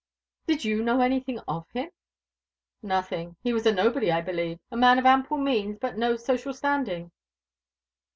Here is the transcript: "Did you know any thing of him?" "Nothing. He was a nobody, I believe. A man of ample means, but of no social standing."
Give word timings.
"Did 0.47 0.65
you 0.65 0.81
know 0.81 0.99
any 1.01 1.19
thing 1.19 1.37
of 1.47 1.69
him?" 1.75 1.91
"Nothing. 2.81 3.35
He 3.43 3.53
was 3.53 3.67
a 3.67 3.71
nobody, 3.71 4.09
I 4.11 4.19
believe. 4.21 4.57
A 4.71 4.75
man 4.75 4.97
of 4.97 5.05
ample 5.05 5.37
means, 5.37 5.77
but 5.79 5.93
of 5.93 5.99
no 5.99 6.15
social 6.15 6.55
standing." 6.55 7.11